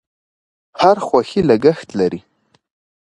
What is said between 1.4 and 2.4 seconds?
لګښت لري.